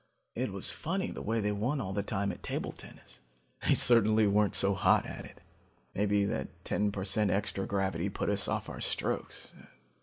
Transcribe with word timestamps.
"It 0.33 0.51
was 0.51 0.71
funny 0.71 1.11
the 1.11 1.21
way 1.21 1.39
they 1.41 1.51
won 1.51 1.79
all 1.79 1.93
the 1.93 2.01
time 2.01 2.31
at 2.31 2.41
table 2.41 2.71
tennis. 2.71 3.19
They 3.67 3.75
certainly 3.75 4.25
weren't 4.25 4.55
so 4.55 4.73
hot 4.73 5.05
at 5.05 5.25
it. 5.25 5.41
Maybe 5.93 6.25
that 6.25 6.47
ten 6.65 6.91
per 6.91 7.05
cent 7.05 7.29
extra 7.29 7.67
gravity 7.67 8.09
put 8.09 8.27
us 8.31 8.47
off 8.47 8.67
our 8.67 8.81
strokes. 8.81 9.51